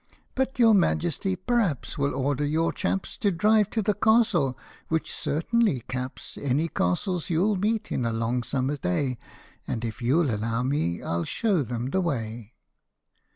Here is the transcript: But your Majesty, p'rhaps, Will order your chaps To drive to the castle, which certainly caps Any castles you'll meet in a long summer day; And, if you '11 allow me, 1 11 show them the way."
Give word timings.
But 0.33 0.57
your 0.57 0.73
Majesty, 0.73 1.35
p'rhaps, 1.35 1.95
Will 1.95 2.15
order 2.15 2.43
your 2.43 2.73
chaps 2.73 3.17
To 3.17 3.29
drive 3.29 3.69
to 3.69 3.83
the 3.83 3.93
castle, 3.93 4.57
which 4.87 5.13
certainly 5.13 5.81
caps 5.81 6.39
Any 6.41 6.69
castles 6.69 7.29
you'll 7.29 7.55
meet 7.57 7.91
in 7.91 8.03
a 8.03 8.11
long 8.11 8.41
summer 8.41 8.77
day; 8.77 9.19
And, 9.67 9.85
if 9.85 10.01
you 10.01 10.21
'11 10.21 10.41
allow 10.43 10.63
me, 10.63 11.01
1 11.01 11.01
11 11.07 11.25
show 11.25 11.61
them 11.61 11.91
the 11.91 12.01
way." 12.01 12.53